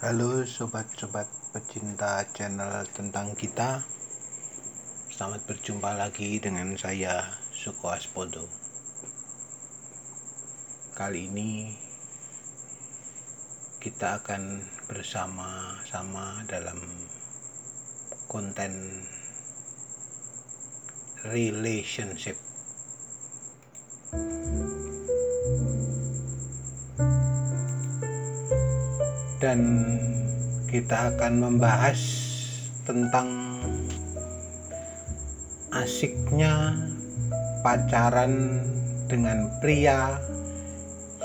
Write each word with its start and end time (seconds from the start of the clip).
Halo 0.00 0.48
sobat-sobat 0.48 1.28
pecinta 1.52 2.24
channel 2.32 2.88
tentang 2.96 3.36
kita. 3.36 3.84
Selamat 5.12 5.44
berjumpa 5.44 5.92
lagi 5.92 6.40
dengan 6.40 6.72
saya 6.80 7.36
Suko 7.52 7.92
Aspodo. 7.92 8.48
Kali 10.96 11.28
ini 11.28 11.76
kita 13.76 14.24
akan 14.24 14.64
bersama-sama 14.88 16.48
dalam 16.48 16.80
konten 18.24 19.04
relationship 21.28 22.40
dan 29.50 29.66
kita 30.70 31.10
akan 31.10 31.42
membahas 31.42 31.98
tentang 32.86 33.58
asiknya 35.74 36.78
pacaran 37.58 38.62
dengan 39.10 39.50
pria 39.58 40.22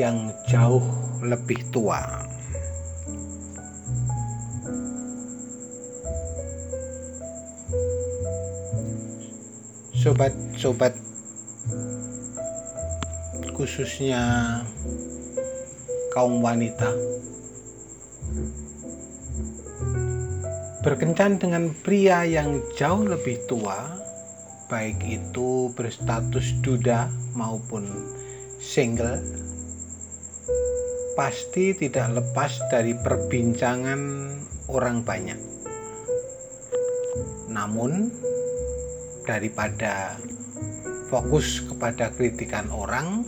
yang 0.00 0.32
jauh 0.48 0.80
lebih 1.20 1.60
tua. 1.68 2.00
Sobat-sobat 9.92 10.96
khususnya 13.52 14.24
kaum 16.16 16.40
wanita 16.40 16.88
berkencan 20.84 21.40
dengan 21.40 21.72
pria 21.80 22.28
yang 22.28 22.60
jauh 22.76 23.08
lebih 23.08 23.40
tua, 23.48 23.88
baik 24.68 25.00
itu 25.00 25.72
berstatus 25.72 26.60
duda 26.60 27.08
maupun 27.32 27.88
single, 28.60 29.24
pasti 31.16 31.72
tidak 31.72 32.20
lepas 32.20 32.60
dari 32.68 32.92
perbincangan 33.00 34.00
orang 34.68 35.00
banyak. 35.00 35.40
Namun, 37.48 38.12
daripada 39.24 40.20
fokus 41.08 41.64
kepada 41.64 42.12
kritikan 42.12 42.68
orang, 42.68 43.24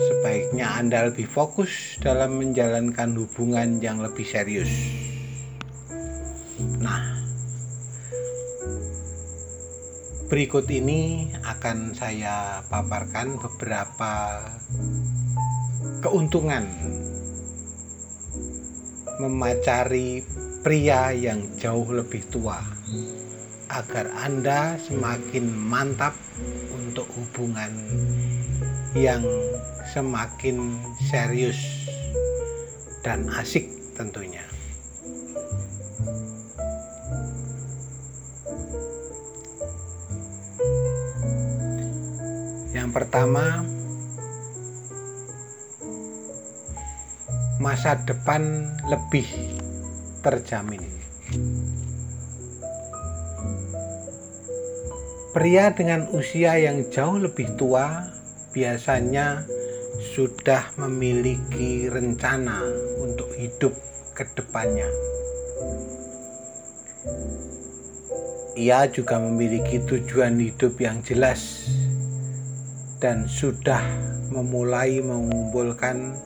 sebaiknya 0.00 0.72
Anda 0.72 1.12
lebih 1.12 1.28
fokus 1.28 2.00
dalam 2.00 2.40
menjalankan 2.40 3.12
hubungan 3.12 3.76
yang 3.84 4.00
lebih 4.00 4.24
serius. 4.24 4.72
Nah, 6.58 7.22
berikut 10.26 10.66
ini 10.66 11.30
akan 11.46 11.94
saya 11.94 12.66
paparkan 12.66 13.38
beberapa 13.38 14.42
keuntungan 16.02 16.66
memacari 19.22 20.26
pria 20.66 21.14
yang 21.14 21.46
jauh 21.62 21.86
lebih 21.94 22.26
tua 22.26 22.58
agar 23.70 24.10
Anda 24.26 24.82
semakin 24.82 25.54
mantap 25.54 26.18
untuk 26.74 27.06
hubungan 27.14 27.70
yang 28.98 29.22
semakin 29.94 30.80
serius 31.06 31.86
dan 33.06 33.30
asik 33.30 33.68
tentunya. 33.94 34.47
Yang 42.68 42.90
pertama, 42.92 43.64
masa 47.56 47.96
depan 48.04 48.68
lebih 48.92 49.24
terjamin. 50.20 50.84
Pria 55.32 55.72
dengan 55.72 56.12
usia 56.12 56.60
yang 56.60 56.92
jauh 56.92 57.16
lebih 57.16 57.56
tua 57.56 58.12
biasanya 58.52 59.48
sudah 60.12 60.76
memiliki 60.76 61.88
rencana 61.88 62.68
untuk 63.00 63.32
hidup 63.32 63.72
ke 64.12 64.28
depannya. 64.36 64.88
Ia 68.58 68.90
juga 68.90 69.22
memiliki 69.22 69.78
tujuan 69.86 70.36
hidup 70.42 70.76
yang 70.82 70.98
jelas 71.06 71.70
dan 72.98 73.30
sudah 73.30 73.82
memulai 74.34 74.98
mengumpulkan 74.98 76.18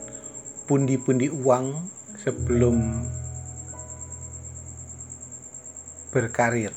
pundi-pundi 0.65 1.29
uang 1.29 1.85
sebelum 2.17 3.05
berkarir. 6.09 6.73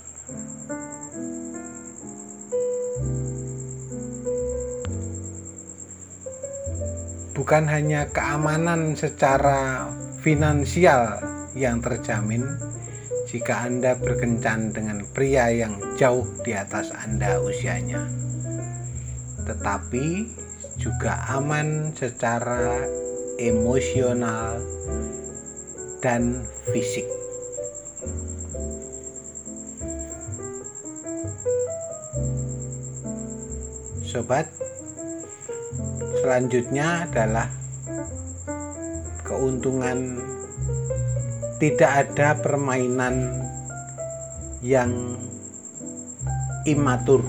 Bukan 7.36 7.68
hanya 7.68 8.08
keamanan 8.12 8.96
secara 8.96 9.92
finansial 10.24 11.20
yang 11.52 11.84
terjamin 11.84 12.44
jika 13.28 13.68
Anda 13.68 13.92
berkencan 13.96 14.72
dengan 14.72 15.04
pria 15.12 15.52
yang 15.52 15.76
jauh 16.00 16.24
di 16.42 16.56
atas 16.56 16.90
Anda 16.96 17.36
usianya 17.40 18.26
tetapi 19.46 20.26
juga 20.76 21.24
aman 21.32 21.94
secara 21.96 22.82
emosional 23.38 24.60
dan 26.02 26.44
fisik. 26.74 27.06
Sobat, 34.06 34.48
selanjutnya 36.22 37.04
adalah 37.08 37.48
keuntungan 39.26 40.20
tidak 41.56 42.06
ada 42.06 42.36
permainan 42.36 43.44
yang 44.64 45.16
imatur 46.64 47.24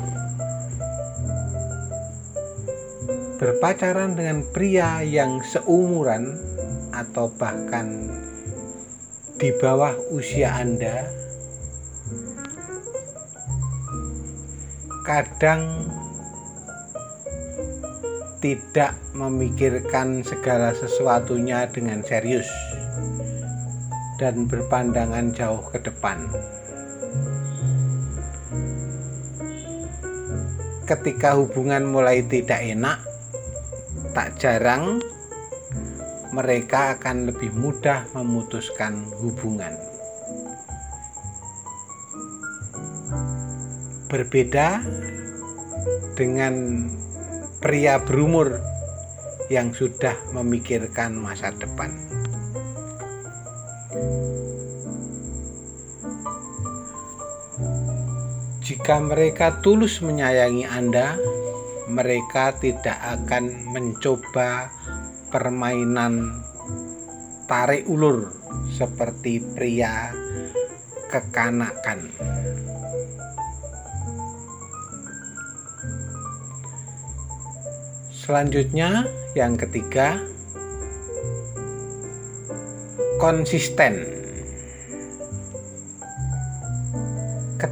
berpacaran 3.37 4.17
dengan 4.17 4.43
pria 4.51 5.03
yang 5.05 5.39
seumuran 5.45 6.35
atau 6.91 7.29
bahkan 7.35 8.09
di 9.37 9.53
bawah 9.61 9.93
usia 10.09 10.49
Anda 10.57 11.05
kadang 15.05 15.87
tidak 18.43 18.93
memikirkan 19.15 20.21
segala 20.21 20.73
sesuatunya 20.75 21.65
dengan 21.71 22.05
serius 22.05 22.49
dan 24.17 24.45
berpandangan 24.49 25.33
jauh 25.33 25.61
ke 25.69 25.81
depan. 25.81 26.27
Ketika 30.87 31.35
hubungan 31.35 31.83
mulai 31.83 32.23
tidak 32.23 32.63
enak, 32.63 33.03
tak 34.15 34.39
jarang 34.39 35.03
mereka 36.31 36.95
akan 36.95 37.27
lebih 37.27 37.51
mudah 37.51 38.07
memutuskan 38.15 39.03
hubungan. 39.19 39.75
Berbeda 44.07 44.79
dengan 46.15 46.87
pria 47.59 47.99
berumur 47.99 48.55
yang 49.51 49.75
sudah 49.75 50.15
memikirkan 50.31 51.19
masa 51.19 51.51
depan. 51.51 52.06
Jika 58.67 58.99
mereka 58.99 59.63
tulus 59.63 60.03
menyayangi 60.03 60.67
Anda, 60.67 61.15
mereka 61.87 62.51
tidak 62.59 62.99
akan 62.99 63.71
mencoba 63.71 64.67
permainan 65.31 66.35
tarik 67.47 67.87
ulur 67.87 68.27
seperti 68.67 69.39
pria 69.55 70.11
kekanakan. 71.07 72.11
Selanjutnya, 78.11 79.07
yang 79.31 79.55
ketiga, 79.55 80.19
konsisten. 83.23 84.16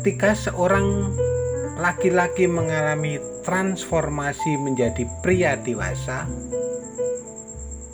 Ketika 0.05 0.37
seorang 0.37 1.17
laki-laki 1.81 2.45
mengalami 2.45 3.17
transformasi 3.41 4.53
menjadi 4.61 5.01
pria 5.25 5.57
dewasa, 5.57 6.29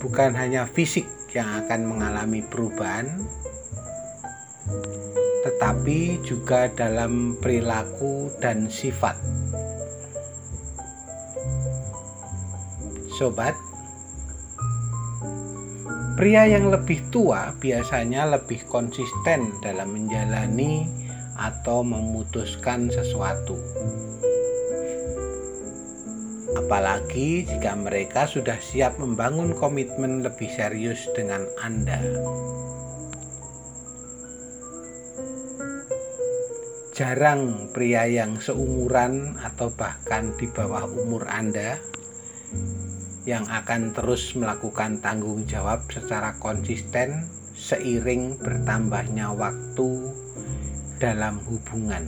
bukan 0.03 0.35
hanya 0.35 0.67
fisik 0.67 1.07
yang 1.31 1.47
akan 1.63 1.87
mengalami 1.87 2.43
perubahan, 2.43 3.15
tetapi 5.47 6.19
juga 6.27 6.67
dalam 6.75 7.39
perilaku 7.39 8.27
dan 8.43 8.67
sifat. 8.67 9.15
Sobat, 13.15 13.55
Pria 16.19 16.43
yang 16.43 16.75
lebih 16.75 17.07
tua 17.07 17.55
biasanya 17.55 18.27
lebih 18.27 18.67
konsisten 18.67 19.55
dalam 19.63 19.95
menjalani 19.95 21.01
atau 21.35 21.83
memutuskan 21.85 22.91
sesuatu. 22.91 23.55
Apalagi 26.51 27.47
jika 27.47 27.75
mereka 27.79 28.27
sudah 28.27 28.59
siap 28.59 28.99
membangun 28.99 29.55
komitmen 29.55 30.19
lebih 30.19 30.51
serius 30.51 31.07
dengan 31.15 31.47
Anda. 31.63 31.99
Jarang 36.91 37.71
pria 37.71 38.03
yang 38.03 38.43
seumuran 38.43 39.39
atau 39.39 39.71
bahkan 39.71 40.35
di 40.35 40.45
bawah 40.51 40.85
umur 40.91 41.23
Anda 41.31 41.79
yang 43.23 43.47
akan 43.47 43.95
terus 43.95 44.35
melakukan 44.35 44.99
tanggung 44.99 45.47
jawab 45.47 45.87
secara 45.87 46.35
konsisten 46.41 47.31
seiring 47.55 48.41
bertambahnya 48.41 49.31
waktu 49.31 49.89
dalam 51.01 51.41
hubungan. 51.49 52.05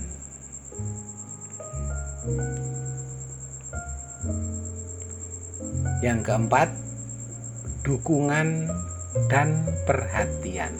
Yang 6.05 6.19
keempat, 6.29 6.69
dukungan 7.81 8.69
dan 9.33 9.65
perhatian. 9.89 10.77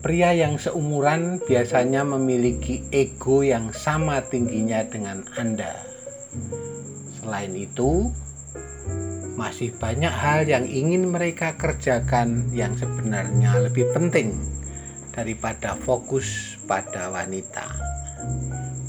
Pria 0.00 0.32
yang 0.32 0.56
seumuran 0.56 1.42
biasanya 1.44 2.06
memiliki 2.06 2.88
ego 2.94 3.44
yang 3.44 3.74
sama 3.74 4.24
tingginya 4.24 4.86
dengan 4.86 5.26
Anda. 5.36 5.76
Selain 7.20 7.52
itu, 7.58 8.14
masih 9.36 9.70
banyak 9.76 10.10
hal 10.10 10.48
yang 10.48 10.64
ingin 10.64 11.12
mereka 11.12 11.52
kerjakan 11.60 12.48
yang 12.56 12.72
sebenarnya 12.74 13.60
lebih 13.60 13.92
penting 13.92 14.32
daripada 15.12 15.76
fokus 15.76 16.56
pada 16.64 17.12
wanita. 17.12 17.68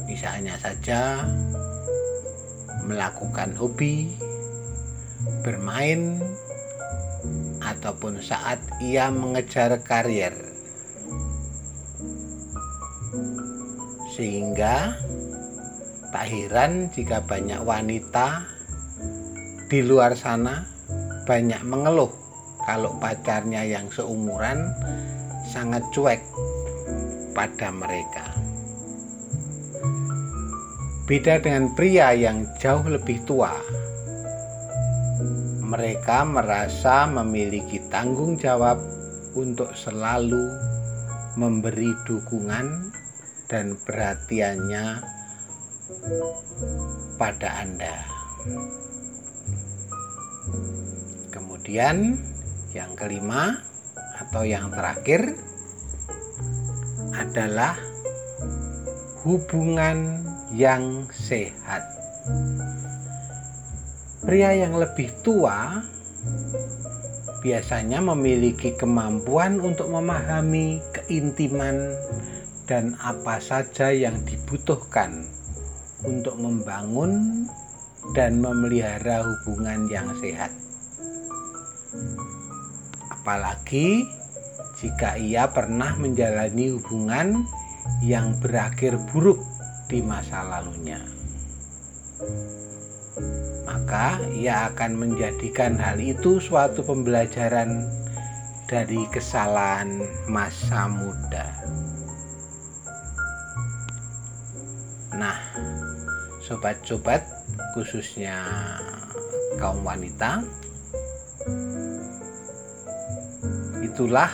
Misalnya 0.08 0.56
saja 0.56 1.28
melakukan 2.88 3.52
hobi, 3.60 4.16
bermain, 5.44 6.24
ataupun 7.60 8.24
saat 8.24 8.64
ia 8.80 9.12
mengejar 9.12 9.84
karier. 9.84 10.32
Sehingga 14.16 14.96
tak 16.10 16.26
heran 16.32 16.90
jika 16.96 17.22
banyak 17.22 17.62
wanita 17.62 18.57
di 19.68 19.84
luar 19.84 20.16
sana 20.16 20.64
banyak 21.28 21.60
mengeluh 21.68 22.08
kalau 22.64 22.96
pacarnya 23.04 23.68
yang 23.68 23.92
seumuran 23.92 24.64
sangat 25.52 25.84
cuek 25.92 26.24
pada 27.36 27.68
mereka. 27.76 28.32
Beda 31.08 31.40
dengan 31.40 31.72
pria 31.76 32.16
yang 32.16 32.48
jauh 32.60 32.84
lebih 32.84 33.24
tua, 33.28 33.56
mereka 35.64 36.24
merasa 36.24 37.08
memiliki 37.08 37.84
tanggung 37.92 38.40
jawab 38.40 38.80
untuk 39.36 39.72
selalu 39.76 40.48
memberi 41.36 41.92
dukungan 42.08 42.92
dan 43.52 43.76
perhatiannya 43.84 44.86
pada 47.20 47.50
Anda. 47.64 47.96
Kemudian, 51.34 52.18
yang 52.72 52.94
kelima 52.96 53.62
atau 54.18 54.44
yang 54.48 54.70
terakhir 54.74 55.36
adalah 57.18 57.78
hubungan 59.26 60.24
yang 60.56 61.10
sehat. 61.12 61.84
Pria 64.24 64.52
yang 64.56 64.76
lebih 64.76 65.12
tua 65.24 65.84
biasanya 67.40 68.04
memiliki 68.04 68.76
kemampuan 68.76 69.62
untuk 69.64 69.88
memahami 69.88 70.84
keintiman 70.92 71.96
dan 72.68 73.00
apa 73.00 73.40
saja 73.40 73.96
yang 73.96 74.20
dibutuhkan 74.28 75.24
untuk 76.04 76.36
membangun 76.36 77.48
dan 78.14 78.40
memelihara 78.40 79.24
hubungan 79.26 79.88
yang 79.92 80.12
sehat. 80.22 80.52
Apalagi 83.12 84.08
jika 84.78 85.18
ia 85.18 85.50
pernah 85.50 85.98
menjalani 85.98 86.78
hubungan 86.78 87.44
yang 88.06 88.38
berakhir 88.38 88.96
buruk 89.10 89.42
di 89.90 90.04
masa 90.06 90.46
lalunya. 90.46 91.02
Maka 93.66 94.22
ia 94.36 94.70
akan 94.72 94.92
menjadikan 95.00 95.80
hal 95.80 95.98
itu 95.98 96.38
suatu 96.38 96.84
pembelajaran 96.84 97.88
dari 98.68 99.08
kesalahan 99.10 100.04
masa 100.28 100.92
muda. 100.92 101.48
Nah, 105.16 105.40
sobat-sobat, 106.46 107.26
khususnya 107.78 108.42
kaum 109.62 109.86
wanita, 109.86 110.42
itulah 113.86 114.34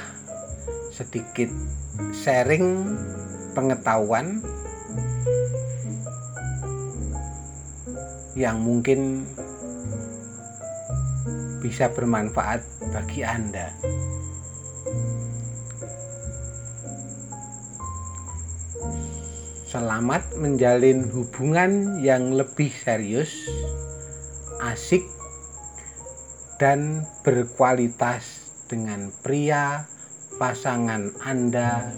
sedikit 0.96 1.52
sharing 2.16 2.96
pengetahuan 3.52 4.40
yang 8.40 8.64
mungkin 8.64 9.28
bisa 11.60 11.92
bermanfaat 11.92 12.64
bagi 12.96 13.28
Anda. 13.28 13.76
Selamat 19.74 20.38
menjalin 20.38 21.10
hubungan 21.10 21.98
yang 21.98 22.38
lebih 22.38 22.70
serius, 22.70 23.50
asik, 24.62 25.02
dan 26.62 27.10
berkualitas 27.26 28.54
dengan 28.70 29.10
pria 29.26 29.90
pasangan 30.38 31.10
Anda 31.26 31.90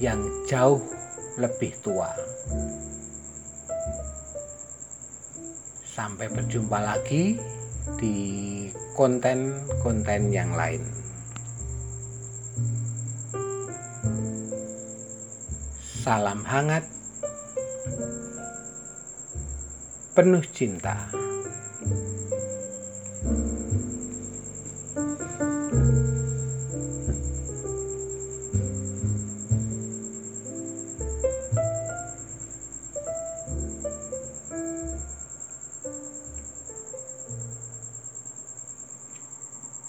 yang 0.00 0.24
jauh 0.48 0.80
lebih 1.36 1.76
tua. 1.84 2.08
Sampai 5.84 6.32
berjumpa 6.32 6.80
lagi 6.80 7.36
di 8.00 8.16
konten-konten 8.96 10.32
yang 10.32 10.56
lain. 10.56 11.03
Salam 16.04 16.44
hangat, 16.44 16.84
penuh 20.12 20.44
cinta. 20.52 21.08